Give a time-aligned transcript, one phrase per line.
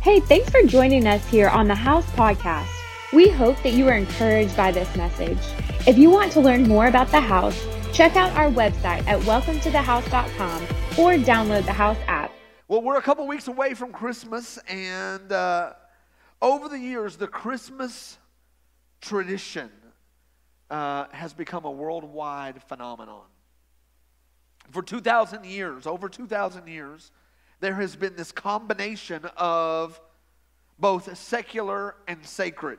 [0.00, 2.68] Hey, thanks for joining us here on the House Podcast.
[3.12, 5.38] We hope that you are encouraged by this message.
[5.88, 7.60] If you want to learn more about the house,
[7.92, 10.62] check out our website at welcometothehouse.com
[10.96, 12.30] or download the House app.
[12.68, 15.72] Well, we're a couple weeks away from Christmas, and uh,
[16.40, 18.18] over the years, the Christmas
[19.00, 19.68] tradition
[20.70, 23.24] uh, has become a worldwide phenomenon.
[24.70, 27.10] For 2,000 years, over 2,000 years,
[27.60, 30.00] there has been this combination of
[30.78, 32.78] both secular and sacred.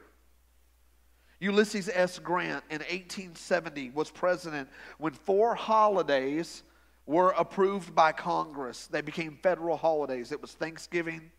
[1.39, 2.19] Ulysses S.
[2.19, 6.63] Grant in 1870 was president when four holidays
[7.05, 8.87] were approved by Congress.
[8.87, 10.31] They became federal holidays.
[10.31, 11.31] It was Thanksgiving,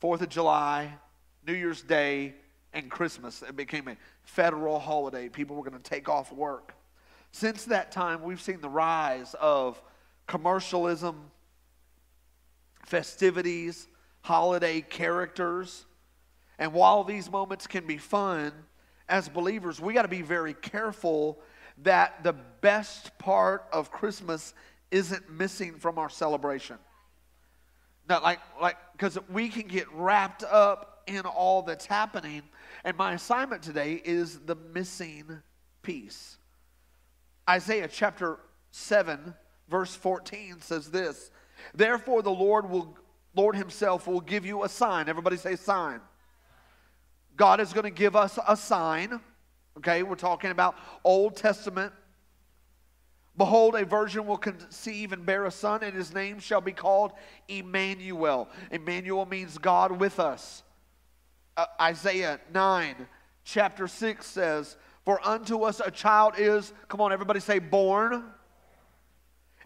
[0.00, 0.92] Fourth of July,
[1.46, 2.34] New Year's Day,
[2.72, 3.42] and Christmas.
[3.42, 5.28] It became a federal holiday.
[5.28, 6.74] People were going to take off work.
[7.32, 9.80] Since that time, we've seen the rise of
[10.26, 11.30] commercialism,
[12.84, 13.88] festivities,
[14.22, 15.86] holiday characters.
[16.58, 18.52] And while these moments can be fun,
[19.08, 21.38] as believers, we got to be very careful
[21.82, 24.54] that the best part of Christmas
[24.90, 26.76] isn't missing from our celebration.
[28.08, 32.42] Now, like, like, because we can get wrapped up in all that's happening.
[32.84, 35.42] And my assignment today is the missing
[35.82, 36.36] piece.
[37.48, 38.38] Isaiah chapter
[38.70, 39.34] 7,
[39.68, 41.30] verse 14 says this
[41.74, 42.96] Therefore, the Lord will,
[43.34, 45.08] Lord Himself will give you a sign.
[45.08, 46.00] Everybody say sign.
[47.36, 49.20] God is going to give us a sign.
[49.78, 51.92] Okay, we're talking about Old Testament
[53.40, 57.12] Behold, a virgin will conceive and bear a son, and his name shall be called
[57.48, 58.50] Emmanuel.
[58.70, 60.62] Emmanuel means God with us.
[61.56, 62.94] Uh, Isaiah 9,
[63.44, 68.24] chapter 6 says, For unto us a child is, come on, everybody say, born.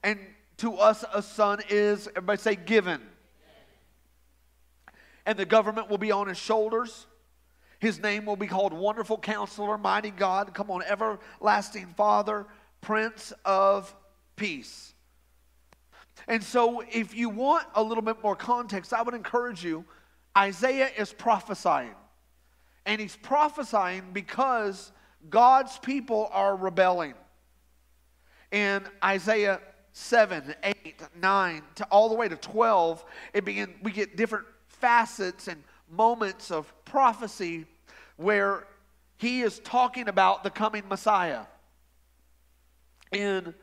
[0.04, 0.20] And
[0.58, 3.00] to us a son is, everybody say, given.
[5.26, 7.06] And the government will be on his shoulders.
[7.78, 12.46] His name will be called Wonderful Counselor, Mighty God, come on, Everlasting Father
[12.80, 13.94] Prince of
[14.36, 14.94] Peace.
[16.28, 19.84] And so, if you want a little bit more context, I would encourage you.
[20.36, 21.94] Isaiah is prophesying.
[22.86, 24.92] And he's prophesying because
[25.28, 27.14] God's people are rebelling.
[28.52, 29.60] And Isaiah
[29.96, 35.46] 7, 8, 9, to all the way to 12, it begin, we get different facets
[35.46, 37.64] and moments of prophecy
[38.16, 38.66] where
[39.18, 41.42] he is talking about the coming Messiah.
[43.12, 43.54] In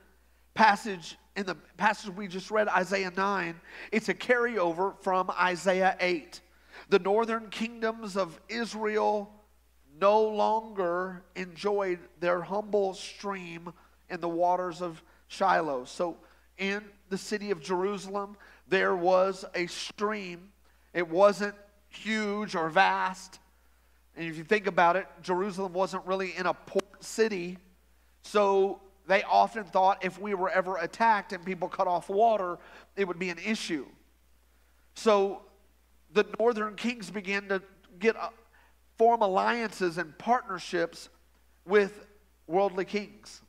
[0.53, 3.55] passage in the passage we just read Isaiah 9
[3.93, 6.41] it's a carryover from Isaiah 8
[6.89, 9.31] the northern kingdoms of Israel
[9.97, 13.71] no longer enjoyed their humble stream
[14.09, 15.85] in the waters of Shiloh.
[15.85, 16.17] So
[16.57, 18.35] in the city of Jerusalem
[18.67, 20.51] there was a stream.
[20.93, 21.55] It wasn't
[21.87, 23.39] huge or vast.
[24.17, 27.57] And if you think about it Jerusalem wasn't really in a port city.
[28.23, 32.59] So they often thought if we were ever attacked and people cut off water,
[32.97, 33.85] it would be an issue.
[34.95, 35.43] So
[36.11, 37.61] the northern kings began to
[37.99, 38.29] get uh,
[38.97, 41.07] form alliances and partnerships
[41.65, 42.05] with
[42.47, 43.40] worldly kings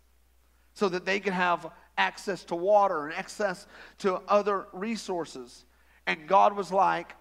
[0.74, 3.66] so that they could have access to water and access
[3.98, 5.64] to other resources.
[6.06, 7.14] And God was like,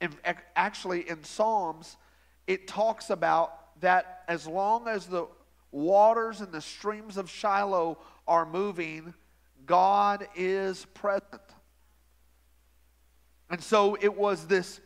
[0.00, 0.12] in,
[0.54, 1.96] actually in Psalms,
[2.46, 5.26] it talks about that as long as the
[5.70, 9.14] waters and the streams of Shiloh are moving,
[9.64, 11.42] God is present.
[13.50, 14.80] And so it was this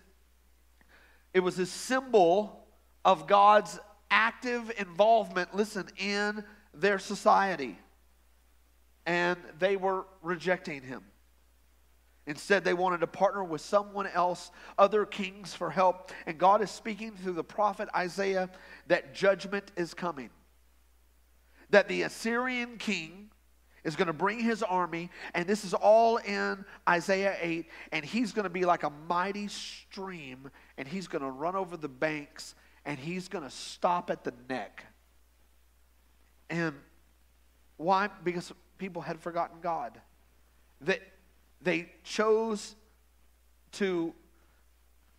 [1.32, 2.66] it was a symbol
[3.04, 3.78] of God's
[4.10, 6.44] active involvement, listen, in
[6.75, 7.78] their society.
[9.06, 11.03] And they were rejecting him.
[12.26, 16.12] Instead, they wanted to partner with someone else, other kings, for help.
[16.26, 18.50] And God is speaking through the prophet Isaiah
[18.86, 20.30] that judgment is coming
[21.70, 23.30] that the Assyrian king
[23.82, 28.33] is going to bring his army, and this is all in Isaiah 8, and he's
[28.33, 32.54] going to be like a mighty stream, and he's going to run over the banks,
[32.84, 34.84] and he's going to stop at the neck.
[36.50, 36.74] And
[37.78, 38.10] why?
[38.22, 39.98] Because people had forgotten God.
[40.82, 41.00] That
[41.62, 42.74] they chose
[43.72, 44.12] to,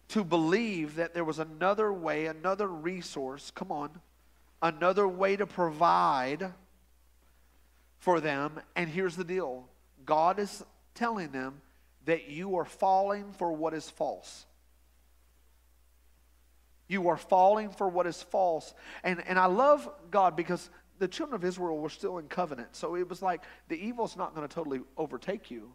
[0.10, 3.52] to believe that there was another way, another resource.
[3.56, 3.90] Come on
[4.62, 6.54] another way to provide
[8.00, 8.60] for them.
[8.76, 9.68] And here's the deal
[10.06, 10.64] God is
[10.94, 11.62] telling them
[12.06, 14.46] that you are falling for what is false.
[16.88, 18.74] You are falling for what is false.
[19.04, 20.70] And, and I love God because
[21.02, 22.76] the children of Israel were still in covenant.
[22.76, 25.74] So it was like the evil's not going to totally overtake you,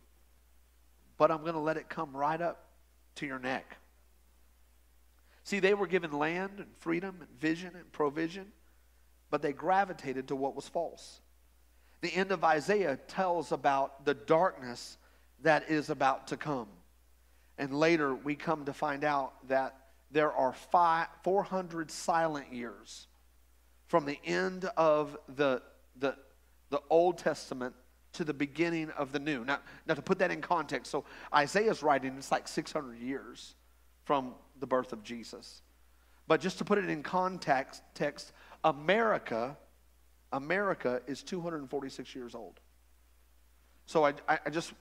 [1.18, 2.68] but I'm going to let it come right up
[3.16, 3.76] to your neck.
[5.42, 8.52] See, they were given land and freedom and vision and provision,
[9.28, 11.20] but they gravitated to what was false.
[12.02, 14.96] The end of Isaiah tells about the darkness
[15.42, 16.68] that is about to come.
[17.58, 19.74] And later we come to find out that
[20.12, 23.08] there are five, 400 silent years
[23.86, 25.62] from the end of the,
[25.98, 26.16] the,
[26.70, 27.74] the Old Testament
[28.14, 29.44] to the beginning of the New.
[29.44, 31.04] Now, now, to put that in context, so
[31.34, 33.54] Isaiah's writing, it's like 600 years
[34.04, 35.62] from the birth of Jesus.
[36.26, 38.32] But just to put it in context, text,
[38.64, 39.56] America,
[40.32, 42.58] America is 246 years old.
[43.86, 44.72] So I, I just,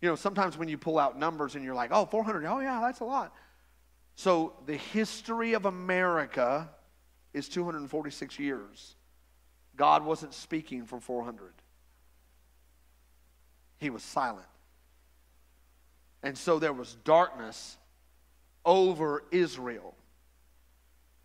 [0.00, 2.80] you know, sometimes when you pull out numbers and you're like, oh, 400, oh yeah,
[2.80, 3.32] that's a lot.
[4.16, 6.68] So the history of America
[7.38, 8.96] is 246 years.
[9.76, 11.52] God wasn't speaking for 400.
[13.78, 14.46] He was silent.
[16.22, 17.76] And so there was darkness
[18.64, 19.94] over Israel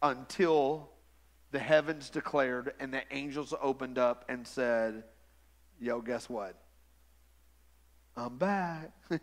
[0.01, 0.89] until
[1.51, 5.03] the heavens declared and the angels opened up and said,
[5.79, 6.55] Yo, guess what?
[8.15, 8.91] I'm back.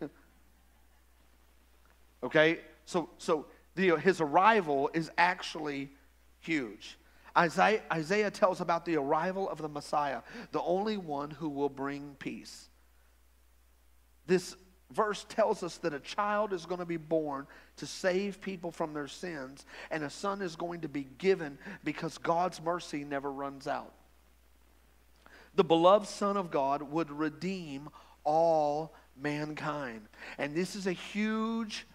[2.23, 2.59] okay?
[2.85, 3.45] So, so
[3.75, 5.91] the, his arrival is actually
[6.41, 6.97] huge.
[7.37, 10.21] Isaiah, Isaiah tells about the arrival of the Messiah,
[10.51, 12.67] the only one who will bring peace.
[14.27, 14.55] This
[14.91, 17.47] verse tells us that a child is going to be born
[17.77, 22.17] to save people from their sins, and a son is going to be given because
[22.17, 23.93] God's mercy never runs out.
[25.55, 27.89] The beloved Son of God would redeem
[28.23, 30.07] all mankind.
[30.37, 31.85] And this is a huge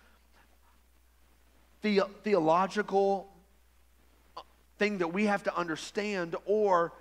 [1.82, 3.32] the- theological
[4.78, 6.92] thing that we have to understand, or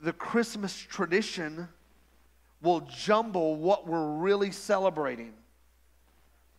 [0.00, 1.68] the Christmas tradition
[2.60, 5.32] will jumble what we're really celebrating.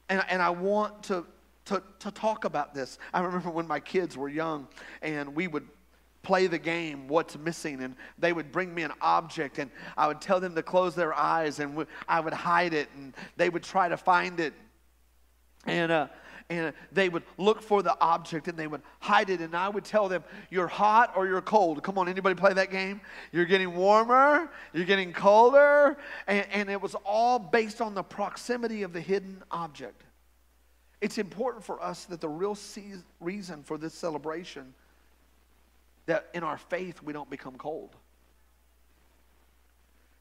[0.09, 1.25] And, and I want to,
[1.65, 2.99] to, to talk about this.
[3.13, 4.67] I remember when my kids were young
[5.01, 5.67] and we would
[6.21, 10.21] play the game, What's Missing, and they would bring me an object and I would
[10.21, 13.89] tell them to close their eyes and I would hide it and they would try
[13.89, 14.53] to find it.
[15.65, 16.07] And, uh,
[16.49, 19.39] and they would look for the object and they would hide it.
[19.39, 21.83] And i would tell them you're hot or you're cold.
[21.83, 23.01] Come on anybody play that game?
[23.31, 25.97] You're getting warmer you're getting colder.
[26.27, 30.03] And, and it was all based on the proximity of the hidden object.
[31.01, 32.57] It's important for us that the real
[33.19, 34.73] reason for this celebration
[36.05, 37.95] that in our faith we don't become cold.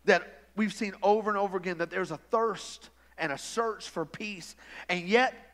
[0.04, 4.04] That we've seen over and over again that there's a thirst and a search for
[4.04, 4.56] peace
[4.88, 5.51] and yet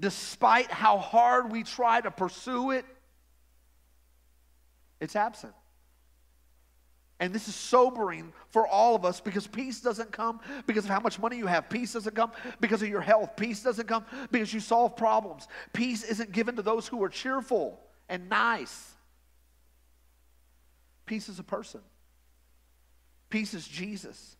[0.00, 2.84] despite how hard we try to pursue it,
[5.00, 5.52] it's absent.
[7.20, 11.00] And this is sobering for all of us because peace doesn't come because of how
[11.00, 11.70] much money you have.
[11.70, 13.36] Peace doesn't come because of your health.
[13.36, 15.46] Peace doesn't come because you solve problems.
[15.72, 18.94] Peace isn't given to those who are cheerful and nice.
[21.06, 21.80] Peace is a person,
[23.30, 24.36] peace is Jesus.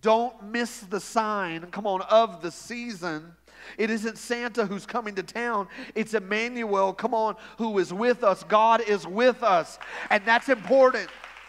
[0.00, 3.34] Don't miss the sign, come on, of the season
[3.78, 5.68] it isn't Santa who's coming to town.
[5.94, 8.42] It's Emmanuel, come on, who is with us.
[8.44, 9.78] God is with us.
[10.10, 11.08] And that's important.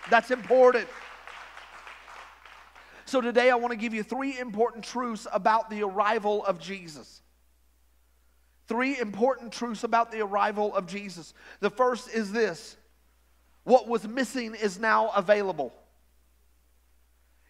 [0.09, 0.87] That's important.
[3.05, 7.21] So today I want to give you three important truths about the arrival of Jesus.
[8.67, 11.33] Three important truths about the arrival of Jesus.
[11.59, 12.77] The first is this
[13.63, 15.73] what was missing is now available.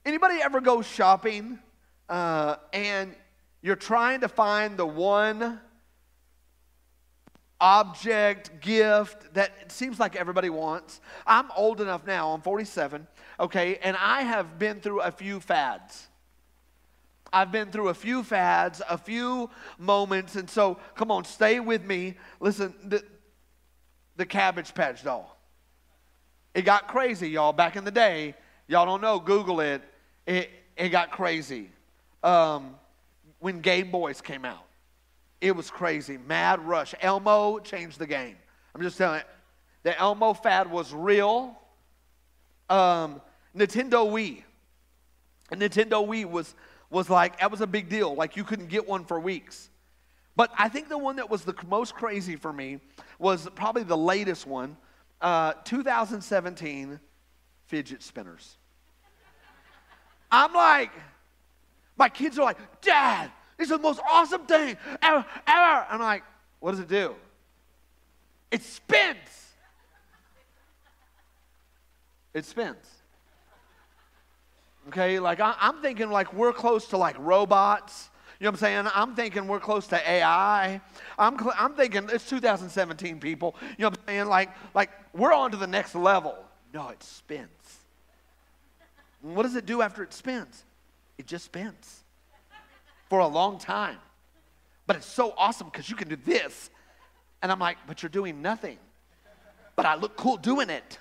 [0.05, 1.59] Anybody ever go shopping
[2.09, 3.15] uh, and
[3.65, 5.59] you're trying to find the one
[7.59, 11.01] object, gift that it seems like everybody wants.
[11.25, 13.07] I'm old enough now, I'm 47,
[13.39, 16.09] okay, and I have been through a few fads.
[17.33, 21.83] I've been through a few fads, a few moments, and so come on, stay with
[21.83, 22.17] me.
[22.39, 23.03] Listen, the,
[24.15, 25.39] the Cabbage Patch doll.
[26.53, 28.35] It got crazy, y'all, back in the day.
[28.67, 29.81] Y'all don't know, Google it.
[30.27, 31.71] It, it got crazy.
[32.21, 32.75] Um,
[33.45, 34.65] when Game Boys came out.
[35.39, 36.17] It was crazy.
[36.17, 36.95] Mad Rush.
[36.99, 38.37] Elmo changed the game.
[38.73, 39.25] I'm just telling you,
[39.83, 41.55] the Elmo fad was real.
[42.71, 43.21] Um,
[43.55, 44.41] Nintendo Wii.
[45.51, 46.55] Nintendo Wii was,
[46.89, 48.15] was like, that was a big deal.
[48.15, 49.69] Like, you couldn't get one for weeks.
[50.35, 52.79] But I think the one that was the most crazy for me
[53.19, 54.75] was probably the latest one,
[55.21, 56.99] uh, 2017
[57.67, 58.57] fidget spinners.
[60.31, 60.89] I'm like,
[61.97, 65.85] my kids are like, Dad, this is the most awesome thing ever, ever.
[65.89, 66.23] I'm like,
[66.59, 67.15] what does it do?
[68.51, 69.17] It spins.
[72.33, 72.85] It spins.
[74.89, 78.09] Okay, like I, am thinking like we're close to like robots.
[78.39, 78.87] You know what I'm saying?
[78.93, 80.81] I'm thinking we're close to AI.
[81.17, 83.55] I'm, cl- I'm thinking it's 2017, people.
[83.61, 84.27] You know what I'm saying?
[84.27, 86.35] Like, like we're on to the next level.
[86.73, 87.49] No, it spins.
[89.21, 90.65] What does it do after it spins?
[91.17, 92.03] It just spins
[93.09, 93.97] for a long time.
[94.87, 96.69] But it's so awesome because you can do this.
[97.41, 98.77] And I'm like, but you're doing nothing.
[99.75, 100.99] But I look cool doing it.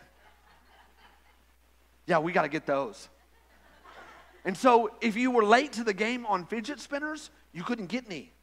[2.07, 3.09] Yeah, we got to get those.
[4.45, 8.05] And so if you were late to the game on fidget spinners, you couldn't get
[8.07, 8.34] any.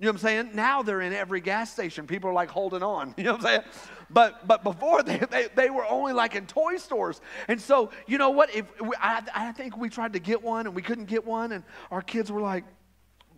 [0.00, 0.50] You know what I'm saying?
[0.54, 2.06] Now they're in every gas station.
[2.06, 3.14] People are like holding on.
[3.18, 3.62] You know what I'm saying?
[4.08, 7.20] But but before they, they, they were only like in toy stores.
[7.48, 8.54] And so you know what?
[8.54, 11.52] If we, I, I think we tried to get one and we couldn't get one,
[11.52, 12.64] and our kids were like,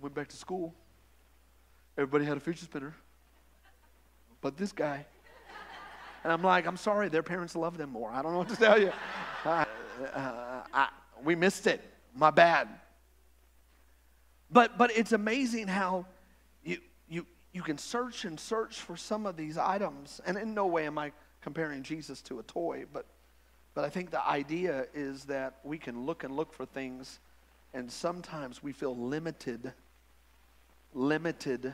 [0.00, 0.72] went back to school.
[1.98, 2.94] Everybody had a fidget spinner,
[4.40, 5.04] but this guy.
[6.22, 8.08] And I'm like, I'm sorry, their parents love them more.
[8.12, 8.92] I don't know what to tell you.
[9.44, 9.64] Uh,
[10.14, 10.88] uh, I,
[11.24, 11.82] we missed it.
[12.14, 12.68] My bad.
[14.52, 16.06] But, but it's amazing how
[17.52, 20.20] you, can search and search for some of these items.
[20.26, 23.06] And in no way am I comparing Jesus to a toy, but,
[23.74, 27.18] but I think the idea is that we can look and look for things,
[27.74, 29.72] and sometimes we feel limited,
[30.94, 31.72] limited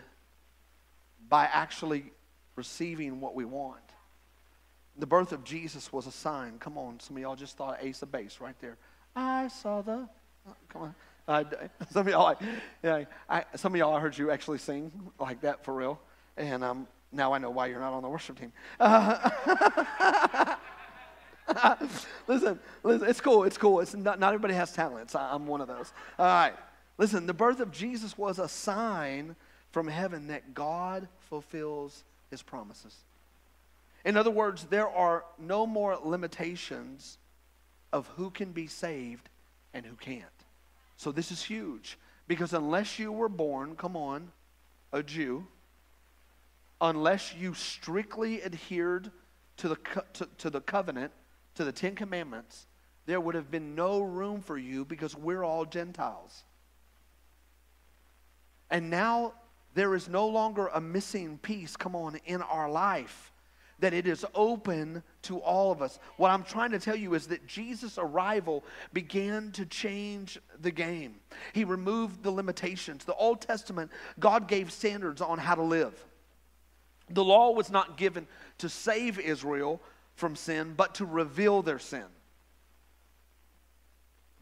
[1.29, 2.13] by actually
[2.57, 3.81] receiving what we want.
[4.97, 6.59] The birth of Jesus was a sign.
[6.59, 8.77] Come on, some of y'all just thought Ace of Base right there.
[9.15, 10.09] I saw the.
[10.49, 10.95] Oh, come on.
[11.29, 11.45] Uh,
[11.91, 12.39] some of y'all, like,
[12.83, 16.01] yeah, I, some of y'all, I heard you actually sing like that for real,
[16.37, 18.53] and um, now I know why you're not on the worship team.
[18.81, 19.31] Uh,
[22.27, 23.45] listen, listen, it's cool.
[23.45, 23.81] It's cool.
[23.81, 25.15] It's not, not everybody has talents.
[25.15, 25.93] I, I'm one of those.
[26.19, 26.55] All right.
[26.97, 29.37] Listen, the birth of Jesus was a sign
[29.71, 32.95] from heaven that God fulfills His promises.
[34.05, 37.19] In other words, there are no more limitations
[37.93, 39.29] of who can be saved
[39.75, 40.25] and who can't.
[40.99, 44.33] So this is huge because unless you were born, come on,
[44.93, 45.47] a Jew,
[46.81, 49.13] unless you strictly adhered
[49.59, 51.13] to the, co- to, to the covenant,
[51.55, 52.67] to the Ten Commandments,
[53.07, 56.43] there would have been no room for you because we're all Gentiles.
[58.69, 59.35] And now
[59.75, 63.33] there is no longer a missing piece, come on, in our life
[63.81, 65.99] that it is open to all of us.
[66.17, 71.17] What I'm trying to tell you is that Jesus' arrival began to change the game.
[71.53, 73.05] He removed the limitations.
[73.05, 75.95] The Old Testament, God gave standards on how to live.
[77.11, 78.27] The law was not given
[78.59, 79.81] to save Israel
[80.15, 82.05] from sin, but to reveal their sin.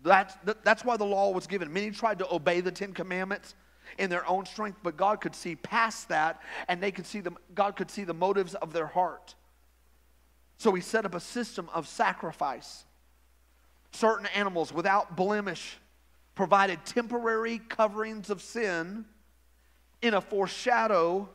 [0.03, 1.73] That's, that's why the law was given.
[1.73, 3.55] Many tried to obey the Ten Commandments
[3.99, 7.37] in their own strength, but God could see past that and they could see them,
[7.55, 9.35] God could see the motives of their heart.
[10.59, 12.85] So he set up a system of sacrifice.
[13.93, 15.79] Certain animals without blemish
[16.35, 19.05] provided temporary coverings of sin
[20.03, 21.29] in a foreshadow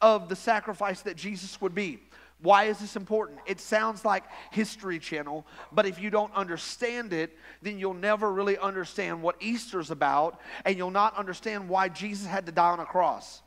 [0.00, 2.00] of the sacrifice that Jesus would be.
[2.42, 3.38] Why is this important?
[3.46, 8.58] It sounds like History Channel, but if you don't understand it, then you'll never really
[8.58, 12.84] understand what Easter's about, and you'll not understand why Jesus had to die on a
[12.84, 13.42] cross.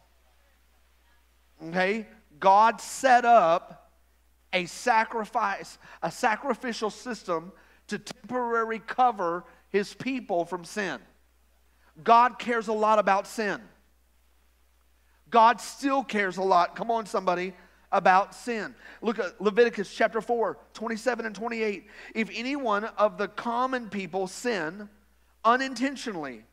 [1.67, 2.07] Okay?
[2.39, 3.91] God set up
[4.53, 7.51] a sacrifice, a sacrificial system
[7.87, 10.99] to temporarily cover his people from sin.
[12.01, 13.61] God cares a lot about sin.
[15.29, 16.77] God still cares a lot.
[16.77, 17.53] Come on, somebody
[17.95, 18.75] about sin.
[19.01, 21.87] Look at Leviticus chapter 4, 27 and 28.
[22.13, 24.89] If any one of the common people sin
[25.45, 26.43] unintentionally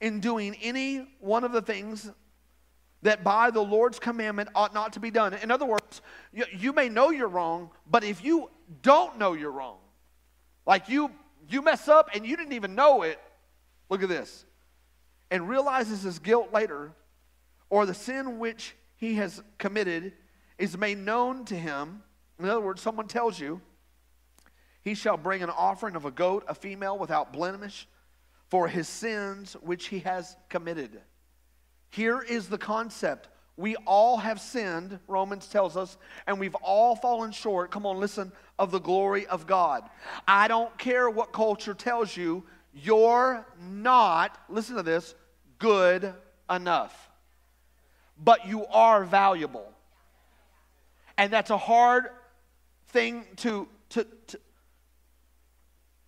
[0.00, 2.10] in doing any one of the things
[3.02, 5.34] that by the Lord's commandment ought not to be done.
[5.34, 6.00] In other words,
[6.32, 8.50] you, you may know you're wrong, but if you
[8.82, 9.78] don't know you're wrong,
[10.66, 11.10] like you
[11.48, 13.18] you mess up and you didn't even know it,
[13.88, 14.44] look at this,
[15.30, 16.92] and realizes his guilt later,
[17.70, 20.12] or the sin which he has committed
[20.58, 22.02] is made known to him,
[22.38, 23.60] in other words, someone tells you,
[24.82, 27.86] he shall bring an offering of a goat, a female without blemish,
[28.48, 31.00] for his sins which he has committed.
[31.90, 33.28] Here is the concept.
[33.56, 38.32] We all have sinned, Romans tells us, and we've all fallen short, come on, listen,
[38.58, 39.82] of the glory of God.
[40.26, 45.14] I don't care what culture tells you, you're not, listen to this,
[45.58, 46.14] good
[46.48, 47.10] enough.
[48.16, 49.72] But you are valuable.
[51.18, 52.06] And that's a hard
[52.88, 54.40] thing to, to, to,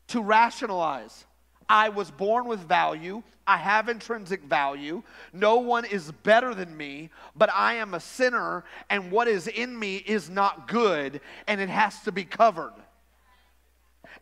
[0.09, 1.27] to rationalize.
[1.69, 3.23] I was born with value.
[3.47, 5.03] I have intrinsic value.
[5.33, 9.77] No one is better than me, but I am a sinner, and what is in
[9.77, 12.75] me is not good, and it has to be covered.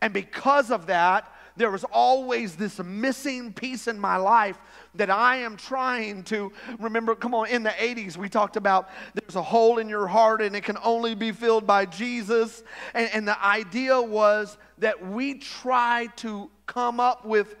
[0.01, 4.57] And because of that, there was always this missing piece in my life
[4.95, 7.15] that I am trying to remember.
[7.15, 10.55] Come on, in the 80s, we talked about there's a hole in your heart and
[10.55, 12.63] it can only be filled by Jesus.
[12.93, 17.57] And, and the idea was that we try to come up with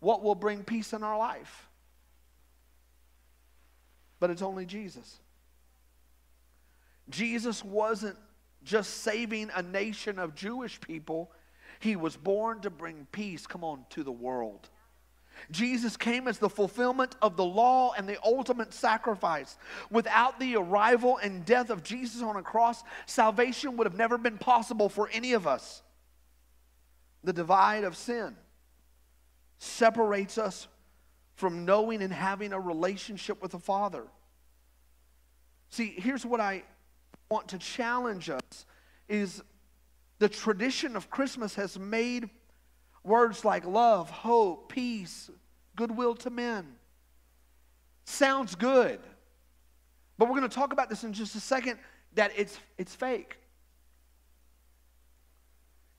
[0.00, 1.68] what will bring peace in our life.
[4.20, 5.18] But it's only Jesus.
[7.10, 8.16] Jesus wasn't
[8.64, 11.30] just saving a nation of Jewish people,
[11.80, 14.68] he was born to bring peace, come on, to the world.
[15.50, 19.56] Jesus came as the fulfillment of the law and the ultimate sacrifice.
[19.90, 24.38] Without the arrival and death of Jesus on a cross, salvation would have never been
[24.38, 25.82] possible for any of us.
[27.24, 28.36] The divide of sin
[29.58, 30.68] separates us
[31.34, 34.04] from knowing and having a relationship with the Father.
[35.70, 36.64] See, here's what I
[37.30, 38.66] want to challenge us
[39.08, 39.42] is
[40.18, 42.30] the tradition of Christmas has made
[43.04, 45.30] words like love, hope, peace,
[45.76, 46.66] goodwill to men.
[48.04, 49.00] Sounds good.
[50.16, 51.78] But we're going to talk about this in just a second
[52.14, 53.36] that it's, it's fake.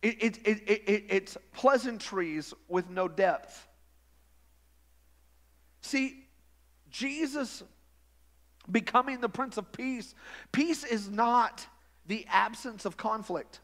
[0.01, 3.67] It, it, it, it, it's pleasantries with no depth.
[5.81, 6.25] See,
[6.89, 7.63] Jesus
[8.69, 10.13] becoming the Prince of Peace,
[10.51, 11.65] peace is not
[12.07, 13.59] the absence of conflict.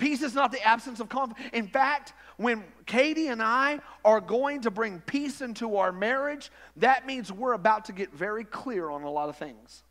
[0.00, 1.54] Peace is not the absence of conflict.
[1.54, 7.06] In fact, when Katie and I are going to bring peace into our marriage, that
[7.06, 9.82] means we're about to get very clear on a lot of things.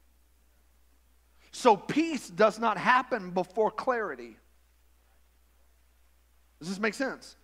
[1.51, 4.35] So, peace does not happen before clarity.
[6.59, 7.35] Does this make sense?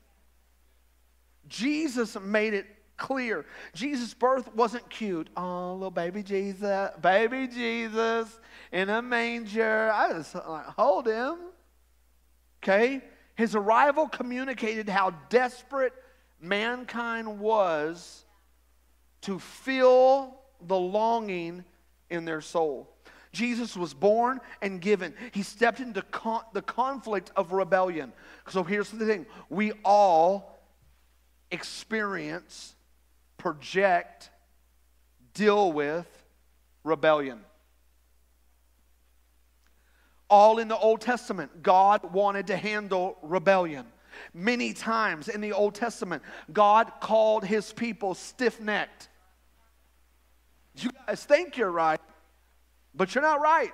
[1.47, 2.65] Jesus made it
[2.97, 3.45] clear.
[3.75, 5.29] Jesus' birth wasn't cute.
[5.37, 8.39] Oh, little baby Jesus, baby Jesus
[8.71, 9.91] in a manger.
[9.93, 11.37] I just like, hold him.
[12.65, 13.01] Okay?
[13.35, 15.93] His arrival communicated how desperate
[16.41, 18.25] mankind was
[19.21, 21.63] to fill the longing
[22.09, 22.89] in their soul.
[23.31, 25.13] Jesus was born and given.
[25.33, 28.13] He stepped into con- the conflict of rebellion.
[28.49, 30.57] So here's the thing we all
[31.51, 32.75] experience,
[33.37, 34.31] project,
[35.33, 36.07] deal with
[36.83, 37.41] rebellion
[40.29, 43.85] all in the Old Testament, God wanted to handle rebellion.
[44.33, 49.09] Many times in the Old Testament, God called his people stiff necked.
[50.77, 52.01] You guys think you're right,
[52.93, 53.71] but you're not right.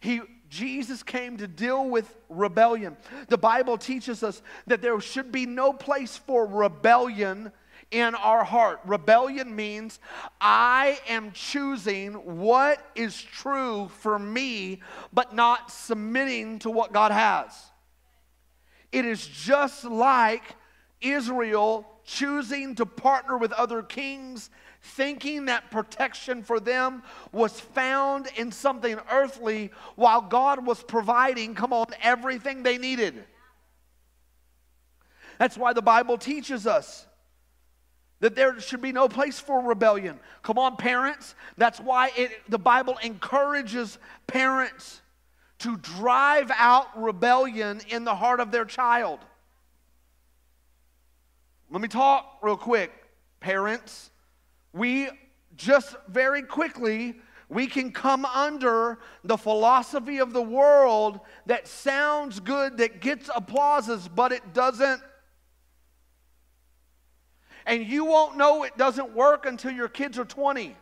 [0.00, 2.96] He, Jesus came to deal with rebellion.
[3.28, 7.52] The Bible teaches us that there should be no place for rebellion
[7.90, 8.80] in our heart.
[8.84, 9.98] Rebellion means
[10.40, 17.52] I am choosing what is true for me, but not submitting to what God has.
[18.92, 20.42] It is just like
[21.00, 28.50] Israel choosing to partner with other kings, thinking that protection for them was found in
[28.50, 33.24] something earthly while God was providing, come on, everything they needed.
[35.38, 37.06] That's why the Bible teaches us
[38.20, 40.18] that there should be no place for rebellion.
[40.42, 41.34] Come on, parents.
[41.56, 45.00] That's why it, the Bible encourages parents
[45.60, 49.20] to drive out rebellion in the heart of their child.
[51.70, 52.90] Let me talk real quick,
[53.40, 54.10] parents.
[54.72, 55.08] We
[55.56, 57.16] just very quickly
[57.48, 64.06] we can come under the philosophy of the world that sounds good, that gets applauses,
[64.06, 65.00] but it doesn't
[67.68, 70.74] and you won't know it doesn't work until your kids are 20.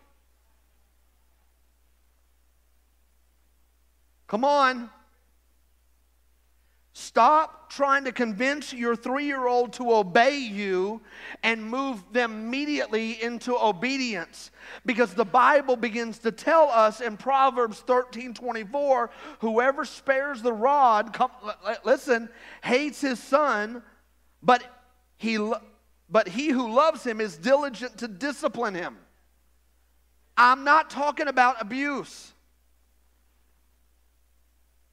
[4.28, 4.88] Come on.
[6.92, 11.02] Stop trying to convince your three year old to obey you
[11.42, 14.52] and move them immediately into obedience.
[14.86, 21.12] Because the Bible begins to tell us in Proverbs 13 24 whoever spares the rod,
[21.12, 21.32] come,
[21.84, 22.28] listen,
[22.62, 23.82] hates his son,
[24.40, 24.62] but
[25.16, 25.38] he
[26.08, 28.96] but he who loves him is diligent to discipline him.
[30.36, 32.32] I'm not talking about abuse.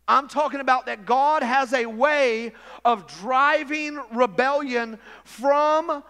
[0.07, 2.51] I'm talking about that God has a way
[2.83, 6.03] of driving rebellion from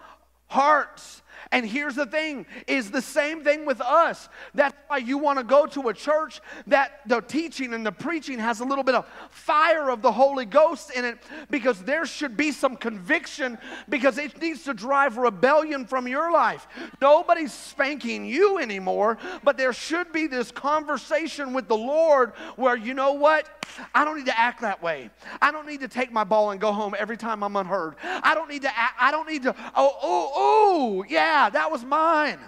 [0.46, 1.22] hearts.
[1.52, 4.28] And here's the thing is the same thing with us.
[4.54, 8.38] That's why you want to go to a church that the teaching and the preaching
[8.38, 11.18] has a little bit of fire of the Holy Ghost in it
[11.50, 16.66] because there should be some conviction because it needs to drive rebellion from your life.
[17.00, 22.94] Nobody's spanking you anymore, but there should be this conversation with the Lord where you
[22.94, 23.63] know what?
[23.94, 25.10] I don't need to act that way.
[25.40, 27.96] I don't need to take my ball and go home every time I'm unheard.
[28.02, 31.84] I don't need to act, I don't need to oh oh oh yeah that was
[31.84, 32.38] mine.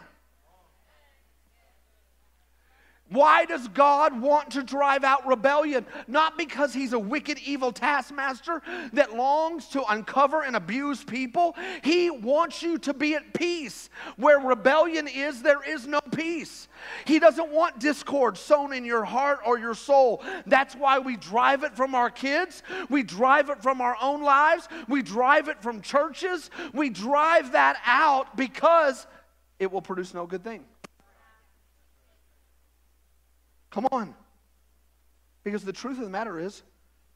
[3.08, 5.86] Why does God want to drive out rebellion?
[6.08, 8.62] Not because he's a wicked, evil taskmaster
[8.94, 11.54] that longs to uncover and abuse people.
[11.84, 13.90] He wants you to be at peace.
[14.16, 16.66] Where rebellion is, there is no peace.
[17.04, 20.22] He doesn't want discord sown in your heart or your soul.
[20.46, 24.68] That's why we drive it from our kids, we drive it from our own lives,
[24.88, 26.50] we drive it from churches.
[26.72, 29.06] We drive that out because
[29.58, 30.64] it will produce no good thing.
[33.70, 34.14] Come on.
[35.44, 36.62] Because the truth of the matter is,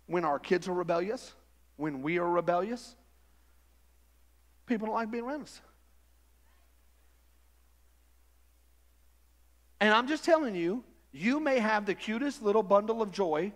[0.07, 1.33] when our kids are rebellious,
[1.77, 2.95] when we are rebellious,
[4.67, 5.61] people don't like being around us.
[9.81, 13.53] And I'm just telling you, you may have the cutest little bundle of joy,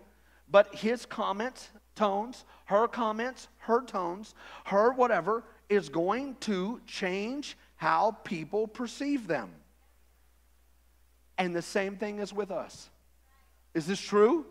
[0.49, 4.33] but his comments, tones, her comments, her tones,
[4.65, 9.49] her whatever, is going to change how people perceive them.
[11.37, 12.89] And the same thing is with us.
[13.73, 14.45] Is this true?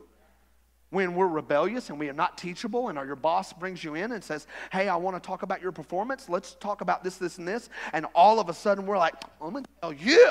[0.91, 4.23] When we're rebellious and we are not teachable, and your boss brings you in and
[4.23, 6.29] says, Hey, I want to talk about your performance.
[6.29, 7.69] Let's talk about this, this, and this.
[7.93, 10.31] And all of a sudden we're like, I'm going to tell you.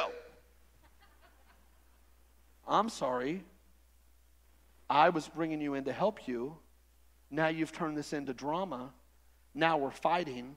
[2.67, 3.43] I'm sorry.
[4.89, 6.57] I was bringing you in to help you.
[7.29, 8.91] Now you've turned this into drama.
[9.53, 10.55] Now we're fighting.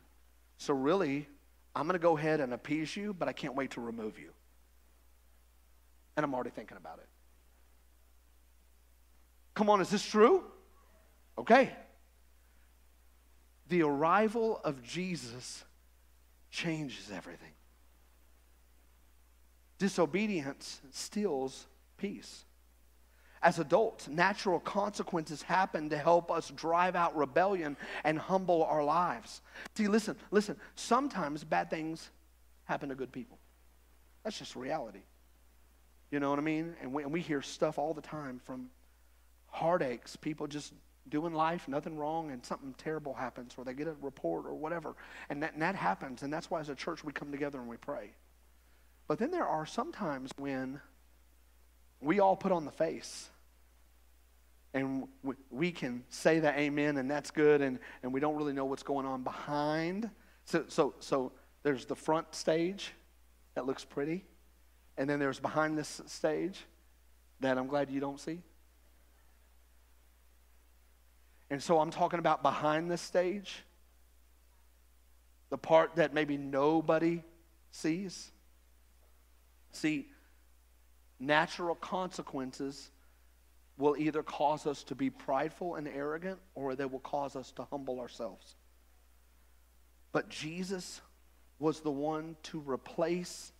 [0.59, 1.29] So, really,
[1.75, 4.31] I'm going to go ahead and appease you, but I can't wait to remove you.
[6.17, 7.09] And I'm already thinking about it.
[9.55, 10.45] Come on, is this true?
[11.39, 11.71] Okay.
[13.69, 15.65] The arrival of Jesus
[16.51, 17.53] changes everything.
[19.79, 21.67] Disobedience steals
[21.97, 22.45] peace.
[23.43, 29.43] As adults, natural consequences happen to help us drive out rebellion and humble our lives.
[29.75, 32.11] See, listen, listen, sometimes bad things
[32.65, 33.39] happen to good people.
[34.25, 35.03] That's just reality.
[36.11, 36.75] You know what I mean?
[36.83, 38.71] And we, and we hear stuff all the time from
[39.49, 40.73] heartaches, people just
[41.09, 44.95] doing life, nothing wrong, and something terrible happens, or they get a report or whatever.
[45.29, 47.69] And that, and that happens, and that's why as a church we come together and
[47.69, 48.11] we pray.
[49.07, 50.81] But then there are sometimes when
[52.01, 53.29] we all put on the face.
[54.75, 55.09] And
[55.51, 58.83] we, can say the amen, and that's good, and, and we don't really know what's
[58.83, 60.11] going on behind.
[60.45, 61.33] So, so, so
[61.63, 62.93] there's the front stage
[63.55, 64.27] that looks pretty,
[64.99, 66.63] and then there's behind this stage
[67.41, 68.43] that I'm glad you don't see.
[71.49, 73.63] And so I'm talking about behind the stage,
[75.49, 77.23] the part that maybe nobody
[77.71, 78.31] sees.
[79.73, 80.09] See,
[81.19, 82.91] natural consequences
[83.79, 87.65] will either cause us to be prideful and arrogant or they will cause us to
[87.65, 88.57] humble ourselves.
[90.13, 91.01] But Jesus
[91.59, 93.53] was the one to replace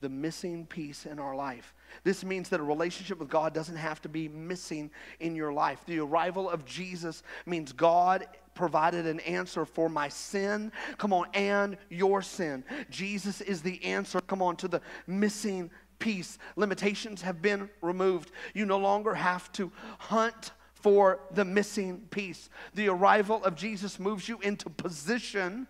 [0.00, 1.74] the missing piece in our life.
[2.04, 5.80] This means that a relationship with God doesn't have to be missing in your life.
[5.86, 11.76] The arrival of Jesus means God provided an answer for my sin, come on, and
[11.88, 12.64] your sin.
[12.90, 16.38] Jesus is the answer, come on, to the missing piece.
[16.56, 18.32] Limitations have been removed.
[18.54, 22.50] You no longer have to hunt for the missing piece.
[22.74, 25.68] The arrival of Jesus moves you into position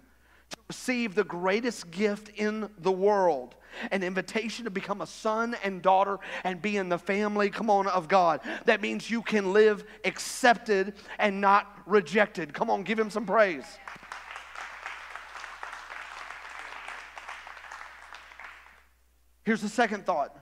[0.51, 3.57] to receive the greatest gift in the world
[3.90, 7.87] an invitation to become a son and daughter and be in the family, come on,
[7.87, 8.40] of God.
[8.64, 12.53] That means you can live accepted and not rejected.
[12.53, 13.64] Come on, give him some praise.
[19.51, 20.33] Here's the second thought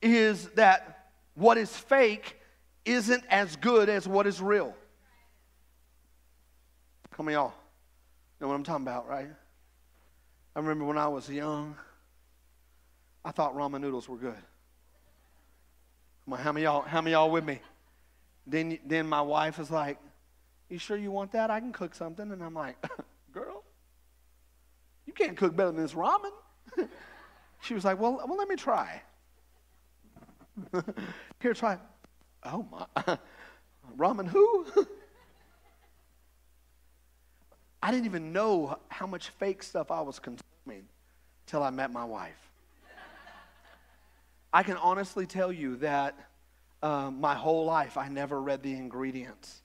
[0.00, 2.40] is that what is fake
[2.86, 4.74] isn't as good as what is real.
[7.10, 7.52] Come on, y'all.
[8.40, 9.28] Know what I'm talking about, right?
[10.56, 11.76] I remember when I was young,
[13.26, 14.32] I thought ramen noodles were good.
[16.24, 17.60] Come on, how many y'all, how many y'all with me?
[18.46, 19.98] Then, then my wife is like,
[20.70, 21.50] You sure you want that?
[21.50, 22.32] I can cook something.
[22.32, 22.82] And I'm like,
[23.34, 23.64] Girl,
[25.04, 26.32] you can't cook better than this ramen.
[27.60, 29.02] she was like, Well, well let me try.
[31.40, 31.78] Here, try.
[32.44, 33.18] Oh, my.
[33.96, 34.66] ramen who?
[37.82, 40.86] I didn't even know how much fake stuff I was consuming
[41.46, 42.50] till I met my wife.
[44.52, 46.18] I can honestly tell you that
[46.82, 49.62] um, my whole life I never read the ingredients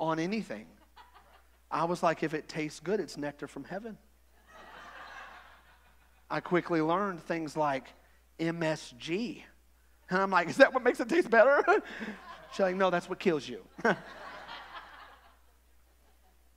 [0.00, 0.66] on anything.
[1.70, 3.98] I was like, if it tastes good, it's nectar from heaven.
[6.30, 7.84] I quickly learned things like
[8.38, 9.42] MSG.
[10.10, 11.64] And I'm like, is that what makes it taste better?
[12.52, 13.62] She's like, no, that's what kills you.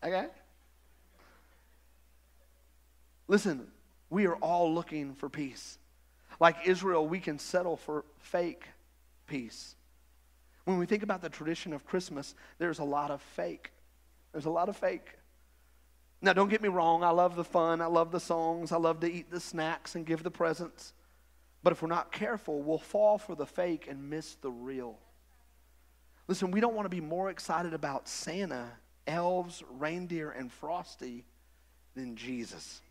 [0.03, 0.27] okay?
[3.27, 3.67] Listen,
[4.09, 5.77] we are all looking for peace.
[6.39, 8.63] Like Israel, we can settle for fake
[9.27, 9.75] peace.
[10.65, 13.71] When we think about the tradition of Christmas, there's a lot of fake.
[14.31, 15.17] There's a lot of fake.
[16.21, 18.99] Now, don't get me wrong, I love the fun, I love the songs, I love
[19.01, 20.93] to eat the snacks and give the presents.
[21.63, 24.97] But if we're not careful, we'll fall for the fake and miss the real.
[26.27, 28.69] Listen, we don't want to be more excited about Santa,
[29.07, 31.25] elves, reindeer, and Frosty
[31.95, 32.81] than Jesus.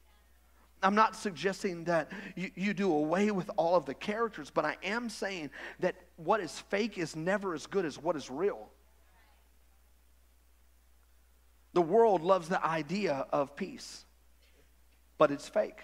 [0.83, 4.77] I'm not suggesting that you, you do away with all of the characters, but I
[4.83, 8.69] am saying that what is fake is never as good as what is real.
[11.74, 14.04] The world loves the idea of peace,
[15.18, 15.81] but it's fake.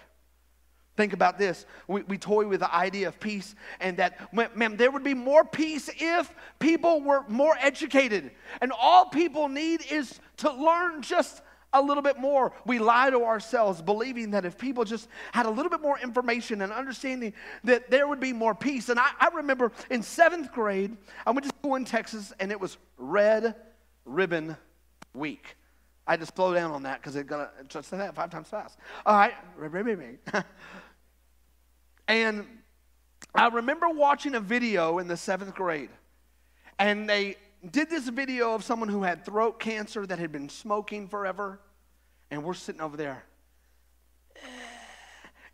[0.97, 1.65] Think about this.
[1.87, 4.29] We, we toy with the idea of peace, and that,
[4.77, 8.31] there would be more peace if people were more educated.
[8.61, 11.41] And all people need is to learn just
[11.73, 12.53] a little bit more.
[12.65, 16.61] We lie to ourselves, believing that if people just had a little bit more information
[16.61, 17.33] and understanding,
[17.65, 18.87] that there would be more peace.
[18.87, 20.95] And I, I remember in seventh grade,
[21.25, 23.55] I went to school in Texas, and it was Red
[24.05, 24.55] Ribbon
[25.13, 25.57] Week.
[26.07, 28.47] I had to slow down on that because it got just say that five times
[28.47, 28.77] fast.
[29.05, 29.33] All right,
[32.07, 32.45] and
[33.33, 35.89] I remember watching a video in the seventh grade,
[36.77, 37.37] and they
[37.71, 41.59] did this video of someone who had throat cancer that had been smoking forever,
[42.29, 43.23] and we're sitting over there.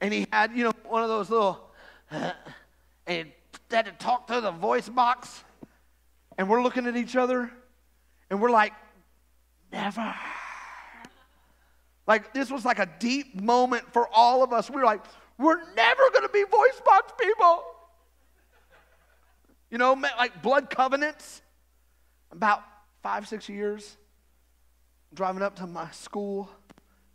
[0.03, 1.69] And he had, you know, one of those little,
[3.05, 3.31] and
[3.69, 5.43] had to talk through the voice box.
[6.39, 7.51] And we're looking at each other,
[8.31, 8.73] and we're like,
[9.71, 10.15] never.
[12.07, 14.69] Like, this was like a deep moment for all of us.
[14.69, 15.01] We were like,
[15.37, 17.63] we're never going to be voice box people.
[19.69, 21.41] You know, like blood covenants.
[22.31, 22.63] About
[23.03, 23.97] five, six years,
[25.13, 26.49] driving up to my school,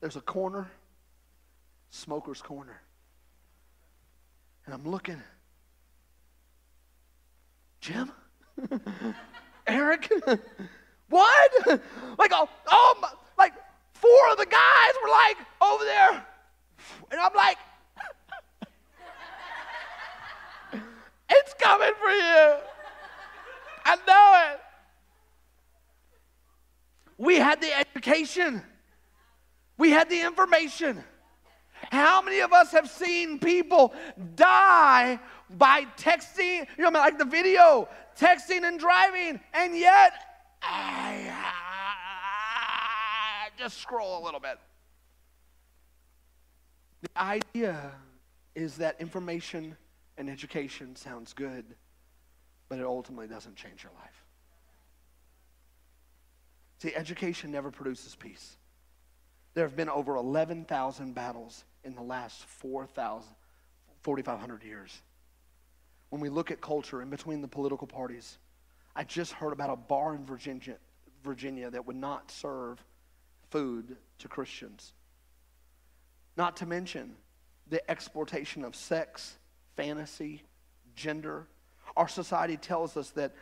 [0.00, 0.70] there's a corner,
[1.90, 2.82] smoker's corner.
[4.66, 5.22] And I'm looking,
[7.80, 8.12] Jim?
[9.66, 10.10] Eric?
[11.08, 11.52] what?
[12.18, 13.12] like, oh, oh, like
[14.06, 16.26] four of the guys were like over there.
[17.10, 17.58] And I'm like,
[21.30, 22.56] it's coming for you.
[23.84, 24.60] I know it.
[27.18, 28.62] We had the education,
[29.78, 31.02] we had the information.
[31.92, 33.94] How many of us have seen people
[34.34, 37.88] die by texting, you know, like the video,
[38.18, 40.12] texting and driving, and yet
[40.62, 41.30] I,
[43.56, 44.58] just scroll a little bit.
[47.02, 47.92] The idea
[48.54, 49.76] is that information
[50.18, 51.64] and education sounds good,
[52.68, 54.24] but it ultimately doesn't change your life.
[56.78, 58.56] See, education never produces peace.
[59.54, 63.30] There have been over 11,000 battles in the last 4,000,
[64.02, 65.02] 4,500 years.
[66.10, 68.38] When we look at culture in between the political parties,
[68.94, 70.76] I just heard about a bar in Virginia,
[71.22, 72.82] Virginia that would not serve
[73.50, 74.92] food to Christians.
[76.36, 77.16] Not to mention
[77.68, 79.36] the exploitation of sex,
[79.76, 80.42] fantasy,
[80.94, 81.46] gender.
[81.96, 83.32] Our society tells us that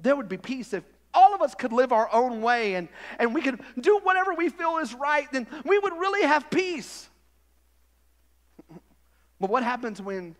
[0.00, 0.84] there would be peace if
[1.14, 4.48] all of us could live our own way and, and we could do whatever we
[4.48, 7.08] feel is right, then we would really have peace.
[9.38, 10.34] But what happens when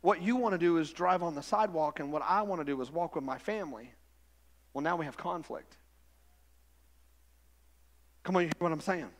[0.00, 2.64] what you want to do is drive on the sidewalk and what I want to
[2.64, 3.92] do is walk with my family?
[4.72, 5.76] Well, now we have conflict.
[8.30, 9.10] Come on, you hear what I'm saying?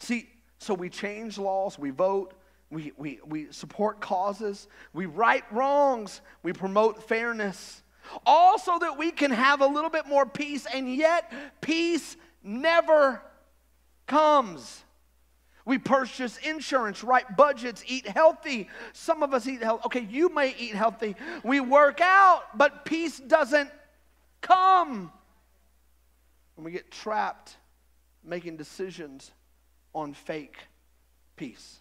[0.00, 2.34] See, so we change laws, we vote,
[2.68, 7.84] we, we, we support causes, we right wrongs, we promote fairness
[8.26, 13.22] all so that we can have a little bit more peace, and yet peace never
[14.08, 14.82] comes.
[15.64, 18.68] We purchase insurance, write budgets, eat healthy.
[18.94, 19.82] Some of us eat healthy.
[19.86, 21.14] Okay, you may eat healthy.
[21.44, 23.70] We work out, but peace doesn't
[24.40, 25.12] come.
[26.64, 27.58] And we get trapped
[28.24, 29.30] making decisions
[29.94, 30.56] on fake
[31.36, 31.80] peace.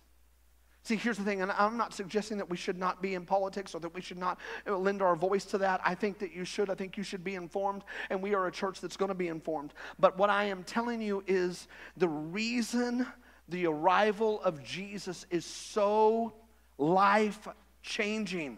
[0.82, 3.74] See, here's the thing, and I'm not suggesting that we should not be in politics
[3.74, 5.80] or that we should not lend our voice to that.
[5.86, 6.70] I think that you should.
[6.70, 9.30] I think you should be informed, and we are a church that's going to be
[9.30, 9.74] informed.
[10.00, 13.08] But what I am telling you is the reason
[13.48, 16.34] the arrival of Jesus is so
[16.78, 17.48] life
[17.84, 18.58] changing.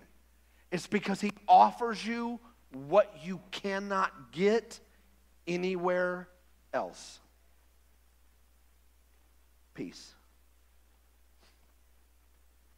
[0.71, 2.39] It's because he offers you
[2.71, 4.79] what you cannot get
[5.47, 6.27] anywhere
[6.73, 7.19] else
[9.75, 10.13] peace.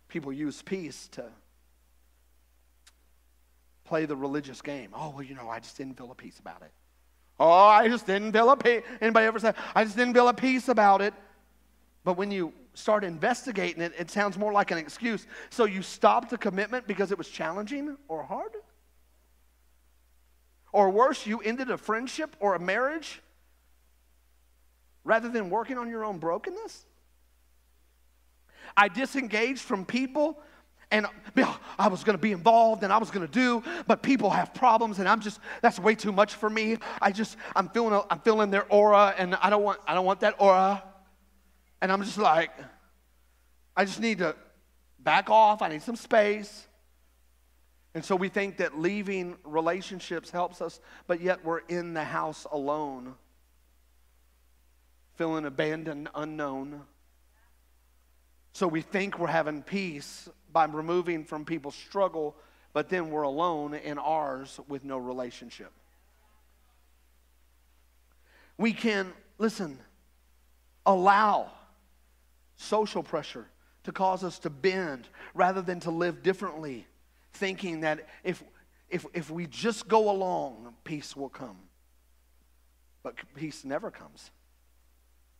[0.10, 1.24] People use peace to
[3.86, 4.90] play the religious game.
[4.94, 6.72] Oh, well, you know, I just didn't feel a peace about it.
[7.40, 8.84] Oh, I just didn't feel a peace.
[9.00, 11.14] Anybody ever say, I just didn't feel a peace about it?
[12.04, 15.28] But when you start investigating it, it sounds more like an excuse.
[15.50, 18.52] So you stopped the commitment because it was challenging or hard?
[20.78, 23.20] Or worse, you ended a friendship or a marriage
[25.04, 26.86] rather than working on your own brokenness?
[28.78, 30.38] I disengaged from people
[30.92, 31.08] and
[31.80, 34.54] I was going to be involved and I was going to do, but people have
[34.54, 36.78] problems and I'm just that's way too much for me.
[37.02, 40.20] I just I'm feeling I'm feeling their aura and I don't want I don't want
[40.20, 40.84] that aura.
[41.82, 42.52] And I'm just like
[43.76, 44.36] I just need to
[45.00, 45.64] back off.
[45.64, 46.68] I need some space.
[47.98, 52.46] And so we think that leaving relationships helps us, but yet we're in the house
[52.52, 53.16] alone,
[55.16, 56.84] feeling abandoned, unknown.
[58.54, 62.36] So we think we're having peace by removing from people's struggle,
[62.72, 65.72] but then we're alone in ours with no relationship.
[68.60, 69.80] We can, listen,
[70.86, 71.50] allow
[72.58, 73.48] social pressure
[73.86, 76.86] to cause us to bend rather than to live differently
[77.38, 78.44] thinking that if,
[78.90, 81.58] if, if we just go along, peace will come.
[83.04, 84.32] But peace never comes.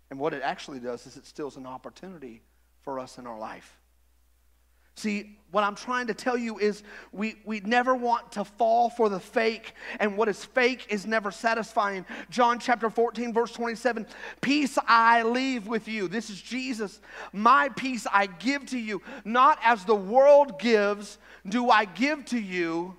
[0.10, 2.42] And what it actually does is it steals an opportunity
[2.82, 3.78] for us in our life.
[4.98, 6.82] See, what I'm trying to tell you is
[7.12, 11.30] we, we never want to fall for the fake, and what is fake is never
[11.30, 12.04] satisfying.
[12.32, 14.08] John chapter 14, verse 27
[14.42, 16.08] Peace I leave with you.
[16.08, 17.00] This is Jesus.
[17.32, 22.40] My peace I give to you, not as the world gives, do I give to
[22.40, 22.96] you.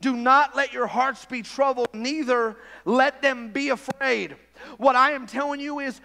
[0.00, 4.36] Do not let your hearts be troubled, neither let them be afraid.
[4.76, 6.00] What I am telling you is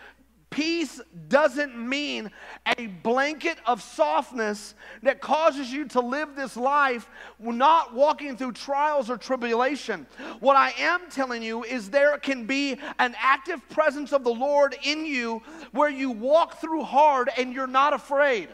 [0.49, 2.31] Peace doesn't mean
[2.79, 9.09] a blanket of softness that causes you to live this life not walking through trials
[9.09, 10.07] or tribulation.
[10.39, 14.77] What I am telling you is there can be an active presence of the Lord
[14.83, 15.41] in you
[15.73, 18.47] where you walk through hard and you're not afraid.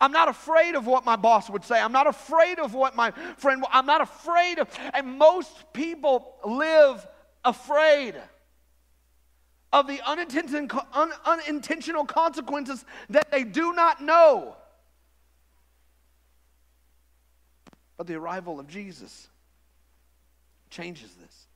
[0.00, 1.78] I'm not afraid of what my boss would say.
[1.78, 7.06] I'm not afraid of what my friend, I'm not afraid of, and most people live
[7.44, 8.14] afraid
[9.72, 14.56] of the unintentional, un, unintentional consequences that they do not know.
[17.96, 19.28] But the arrival of Jesus
[20.70, 21.46] changes this.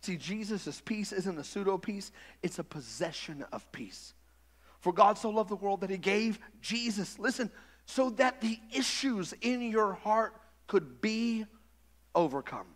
[0.00, 2.10] See, Jesus' peace isn't a pseudo peace,
[2.42, 4.14] it's a possession of peace.
[4.82, 7.50] For God so loved the world that he gave Jesus, listen,
[7.86, 10.34] so that the issues in your heart
[10.66, 11.46] could be
[12.14, 12.66] overcome.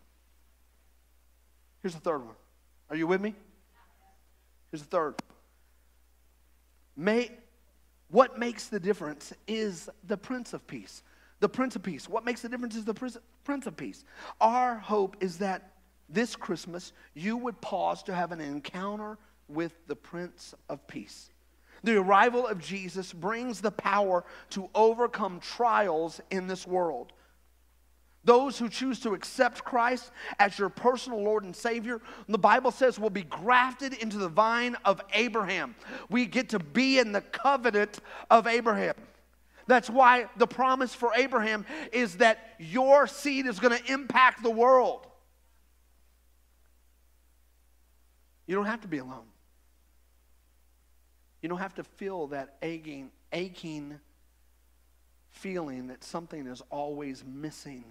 [1.83, 2.37] Here's the third one.
[2.91, 3.35] Are you with me?
[4.71, 5.15] Here's the third.
[6.97, 7.31] May,
[8.09, 11.03] what makes the difference is the Prince of Peace.
[11.41, 12.09] The Prince of Peace.
[12.09, 12.95] What makes the difference is the
[13.45, 14.05] Prince of Peace.
[14.41, 15.73] Our hope is that
[16.09, 21.31] this Christmas you would pause to have an encounter with the Prince of Peace.
[21.87, 27.13] The arrival of Jesus brings the power to overcome trials in this world.
[28.25, 32.99] Those who choose to accept Christ as your personal Lord and Savior, the Bible says,
[32.99, 35.77] will be grafted into the vine of Abraham.
[36.11, 38.01] We get to be in the covenant
[38.33, 38.97] of Abraham.
[39.69, 44.51] That's why the promise for Abraham is that your seed is going to impact the
[44.51, 45.07] world.
[48.49, 49.27] You don't have to be alone.
[51.47, 54.01] You don't have to feel that aching, aching
[55.31, 57.85] feeling that something is always missing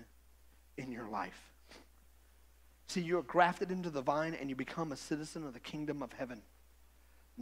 [0.75, 1.39] in your life.
[2.87, 6.11] See, you're grafted into the vine and you become a citizen of the kingdom of
[6.11, 6.41] heaven.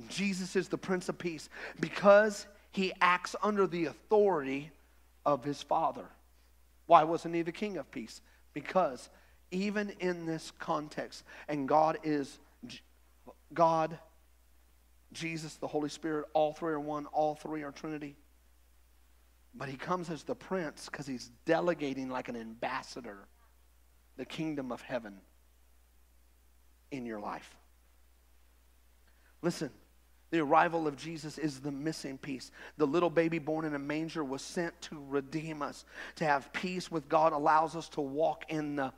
[0.08, 1.50] Jesus is the Prince of Peace
[1.80, 4.70] because he acts under the authority
[5.26, 6.06] of his Father.
[6.86, 8.22] Why wasn't he the King of Peace?
[8.54, 9.10] Because
[9.50, 12.38] even in this context, and God is
[13.56, 13.98] God
[15.14, 18.16] Jesus, the Holy Spirit, all three are one, all three are Trinity.
[19.56, 23.28] But he comes as the prince because he's delegating like an ambassador
[24.18, 25.16] the kingdom of heaven
[26.92, 27.56] in your life.
[29.42, 29.72] Listen,
[30.32, 32.52] the arrival of Jesus is the missing piece.
[32.78, 35.86] The little baby born in a manger was sent to redeem us.
[36.16, 38.94] To have peace with God allows us to walk in the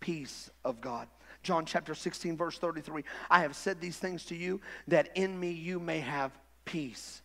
[0.00, 1.08] peace of God.
[1.42, 3.04] John chapter 16, verse 33.
[3.30, 6.32] I have said these things to you that in me you may have
[6.64, 7.22] peace.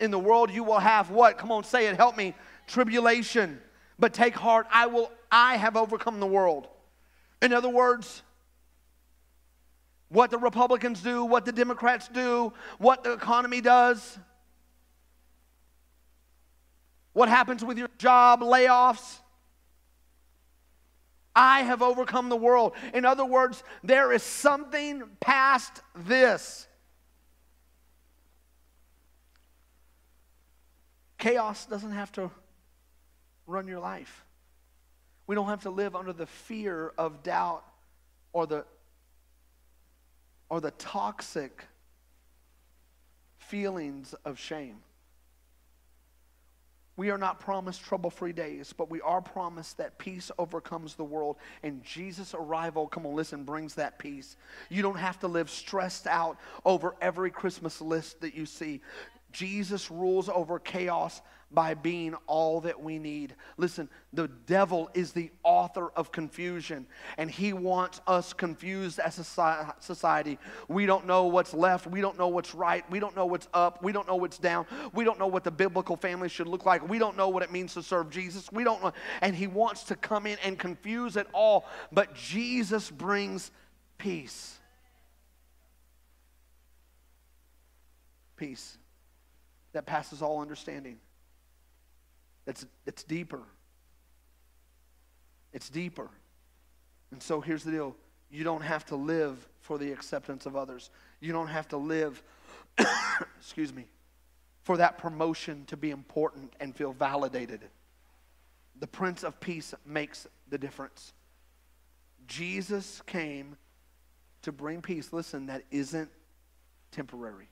[0.00, 1.38] In the world you will have what?
[1.38, 2.34] Come on, say it, help me.
[2.66, 3.60] Tribulation.
[3.98, 6.68] But take heart, I will I have overcome the world.
[7.42, 8.22] In other words,
[10.08, 14.18] what the Republicans do, what the Democrats do, what the economy does,
[17.12, 19.18] what happens with your job, layoffs.
[21.34, 22.74] I have overcome the world.
[22.92, 26.68] In other words, there is something past this.
[31.18, 32.30] Chaos doesn't have to
[33.46, 34.24] run your life.
[35.26, 37.64] We don't have to live under the fear of doubt
[38.32, 38.64] or the
[40.50, 41.64] or the toxic
[43.38, 44.76] feelings of shame.
[46.96, 51.04] We are not promised trouble free days, but we are promised that peace overcomes the
[51.04, 51.36] world.
[51.62, 54.36] And Jesus' arrival, come on, listen, brings that peace.
[54.68, 58.80] You don't have to live stressed out over every Christmas list that you see.
[59.32, 61.20] Jesus rules over chaos
[61.54, 63.34] by being all that we need.
[63.56, 66.86] Listen, the devil is the author of confusion,
[67.16, 70.38] and he wants us confused as a society.
[70.68, 73.82] We don't know what's left, we don't know what's right, we don't know what's up,
[73.82, 76.88] we don't know what's down, we don't know what the biblical family should look like,
[76.88, 78.92] we don't know what it means to serve Jesus, we don't know.
[79.20, 83.50] And he wants to come in and confuse it all, but Jesus brings
[83.98, 84.58] peace.
[88.36, 88.78] Peace
[89.72, 90.98] that passes all understanding.
[92.46, 93.40] It's, it's deeper.
[95.52, 96.10] It's deeper.
[97.10, 97.96] And so here's the deal
[98.30, 100.90] you don't have to live for the acceptance of others,
[101.20, 102.22] you don't have to live,
[103.38, 103.86] excuse me,
[104.62, 107.60] for that promotion to be important and feel validated.
[108.80, 111.12] The Prince of Peace makes the difference.
[112.26, 113.56] Jesus came
[114.42, 116.10] to bring peace, listen, that isn't
[116.90, 117.48] temporary.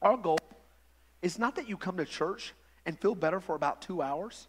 [0.00, 0.38] Our goal
[1.20, 2.54] is not that you come to church
[2.86, 4.48] and feel better for about two hours.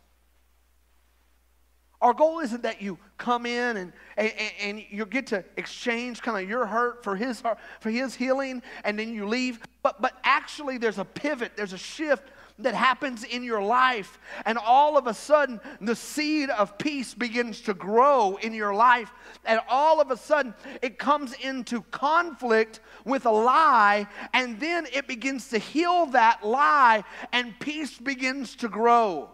[2.02, 6.44] Our goal isn't that you come in and, and, and you get to exchange kind
[6.44, 7.42] of your hurt for his,
[7.80, 9.60] for his healing and then you leave.
[9.82, 12.30] But, but actually, there's a pivot, there's a shift
[12.60, 17.60] that happens in your life, and all of a sudden, the seed of peace begins
[17.62, 19.12] to grow in your life,
[19.44, 25.06] and all of a sudden, it comes into conflict with a lie, and then it
[25.06, 27.04] begins to heal that lie,
[27.34, 29.30] and peace begins to grow.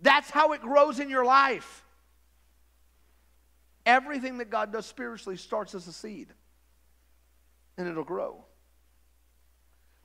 [0.00, 1.84] That's how it grows in your life.
[3.84, 6.28] Everything that God does spiritually starts as a seed,
[7.76, 8.44] and it'll grow.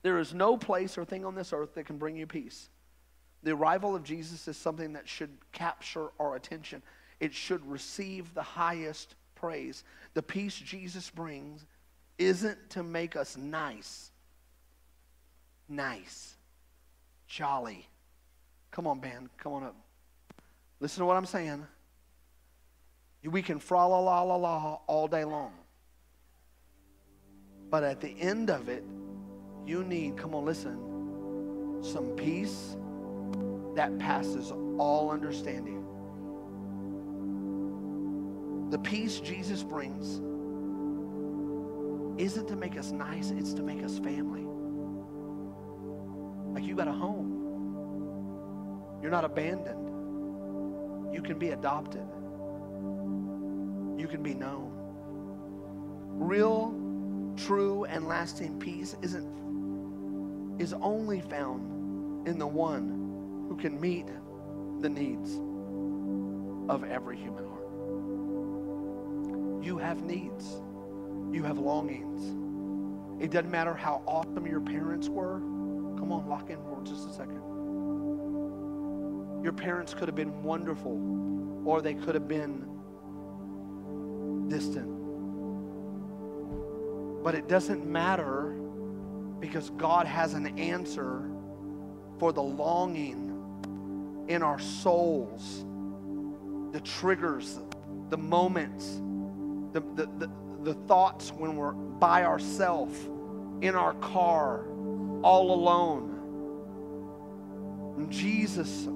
[0.04, 2.68] There is no place or thing on this earth that can bring you peace.
[3.42, 6.82] The arrival of Jesus is something that should capture our attention.
[7.20, 9.82] It should receive the highest praise.
[10.12, 11.64] The peace Jesus brings
[12.18, 14.10] isn't to make us nice,
[15.70, 16.36] nice,
[17.26, 17.88] jolly.
[18.72, 19.76] Come on, band, come on up.
[20.80, 21.66] Listen to what I'm saying.
[23.24, 25.54] We can fra la la la la all day long.
[27.70, 28.84] But at the end of it,
[29.66, 30.78] you need, come on, listen,
[31.82, 32.76] some peace
[33.74, 35.84] that passes all understanding.
[38.70, 40.20] The peace Jesus brings
[42.20, 44.46] isn't to make us nice, it's to make us family.
[46.52, 47.32] Like you got a home.
[49.02, 51.14] You're not abandoned.
[51.14, 52.06] You can be adopted.
[53.98, 54.72] You can be known.
[56.16, 56.74] Real,
[57.36, 59.43] true, and lasting peace isn't
[60.58, 64.06] is only found in the one who can meet
[64.80, 65.40] the needs
[66.68, 67.68] of every human heart.
[69.64, 70.62] You have needs,
[71.32, 73.22] you have longings.
[73.22, 75.38] It doesn't matter how awesome your parents were.
[75.98, 77.42] Come on, lock in for just a second.
[79.42, 82.66] Your parents could have been wonderful, or they could have been
[84.48, 84.90] distant.
[87.22, 88.54] But it doesn't matter
[89.44, 91.30] because God has an answer
[92.18, 95.66] for the longing in our souls,
[96.72, 97.60] the triggers,
[98.08, 99.02] the moments,
[99.72, 100.30] the, the, the,
[100.62, 102.98] the thoughts when we're by ourselves,
[103.60, 104.64] in our car,
[105.22, 106.08] all alone.
[107.98, 108.88] And Jesus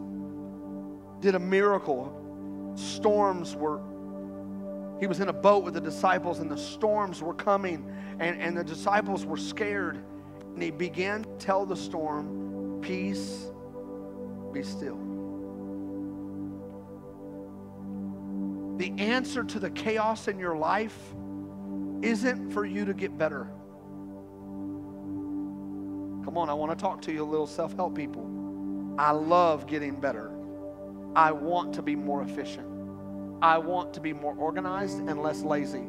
[1.20, 2.72] did a miracle.
[2.74, 3.82] Storms were,
[4.98, 7.84] he was in a boat with the disciples, and the storms were coming,
[8.18, 10.02] and, and the disciples were scared.
[10.58, 13.46] And he began to tell the storm, Peace,
[14.52, 14.98] be still.
[18.78, 20.96] the answer to the chaos in your life
[22.02, 23.44] isn't for you to get better.
[26.24, 28.24] Come on, I want to talk to you, little self help people.
[28.98, 30.32] I love getting better.
[31.14, 32.66] I want to be more efficient.
[33.42, 35.84] I want to be more organized and less lazy.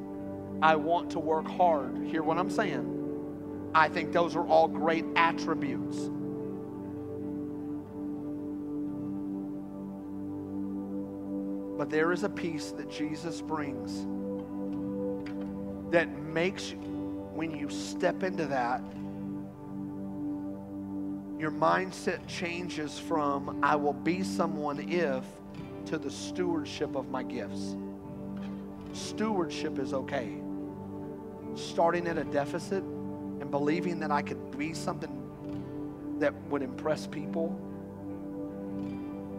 [0.62, 1.98] I want to work hard.
[2.06, 2.99] Hear what I'm saying?
[3.74, 6.10] I think those are all great attributes.
[11.78, 14.06] But there is a peace that Jesus brings
[15.92, 16.78] that makes you,
[17.34, 18.82] when you step into that,
[21.40, 25.24] your mindset changes from I will be someone if
[25.86, 27.78] to the stewardship of my gifts.
[28.92, 30.36] Stewardship is okay.
[31.56, 32.84] Starting at a deficit
[33.50, 35.10] and believing that I could be something
[36.20, 37.48] that would impress people,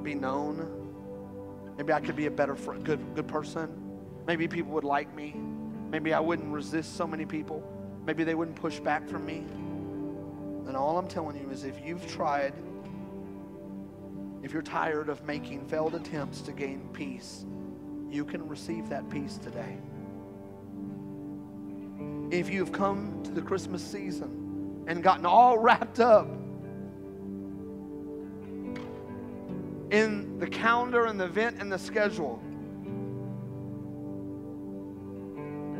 [0.02, 0.68] be known.
[1.76, 3.70] Maybe I could be a better, good, good person.
[4.26, 5.36] Maybe people would like me.
[5.90, 7.62] Maybe I wouldn't resist so many people.
[8.04, 9.44] Maybe they wouldn't push back from me.
[10.66, 12.54] And all I'm telling you is if you've tried,
[14.42, 17.44] if you're tired of making failed attempts to gain peace,
[18.10, 19.76] you can receive that peace today.
[22.30, 26.28] If you've come to the Christmas season and gotten all wrapped up
[29.90, 32.40] in the calendar and the event and the schedule,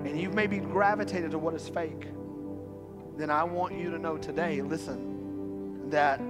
[0.04, 2.08] and you've maybe gravitated to what is fake,
[3.16, 6.20] then I want you to know today, listen, that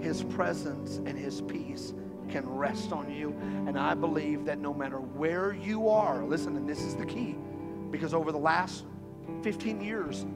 [0.00, 1.94] His presence and His peace
[2.28, 3.30] can rest on you.
[3.68, 7.36] And I believe that no matter where you are, listen, and this is the key,
[7.92, 8.84] because over the last
[9.42, 10.26] 15 years,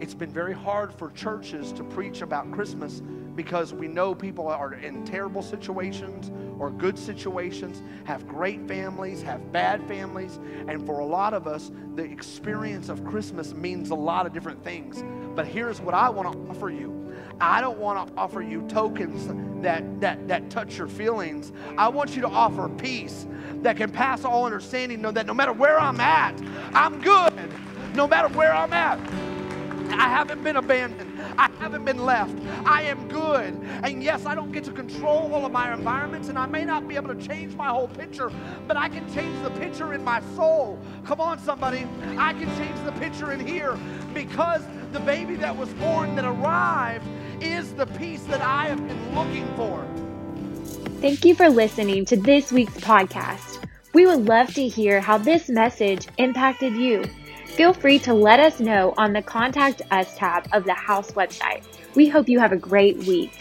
[0.00, 3.02] it's been very hard for churches to preach about Christmas
[3.34, 9.52] because we know people are in terrible situations or good situations, have great families, have
[9.52, 10.38] bad families.
[10.66, 14.62] And for a lot of us, the experience of Christmas means a lot of different
[14.62, 15.04] things.
[15.34, 16.96] But here's what I want to offer you
[17.40, 19.28] I don't want to offer you tokens
[19.62, 21.52] that, that, that touch your feelings.
[21.76, 23.26] I want you to offer peace
[23.62, 26.40] that can pass all understanding, know that no matter where I'm at,
[26.74, 27.32] I'm good.
[27.94, 28.98] No matter where I'm at,
[29.90, 31.20] I haven't been abandoned.
[31.38, 32.36] I haven't been left.
[32.64, 33.54] I am good.
[33.82, 36.86] And yes, I don't get to control all of my environments, and I may not
[36.86, 38.30] be able to change my whole picture,
[38.66, 40.78] but I can change the picture in my soul.
[41.04, 41.86] Come on, somebody.
[42.18, 43.78] I can change the picture in here
[44.12, 44.62] because
[44.92, 47.06] the baby that was born, that arrived,
[47.40, 49.86] is the peace that I have been looking for.
[51.00, 53.64] Thank you for listening to this week's podcast.
[53.94, 57.04] We would love to hear how this message impacted you.
[57.58, 61.64] Feel free to let us know on the Contact Us tab of the House website.
[61.96, 63.32] We hope you have a great week.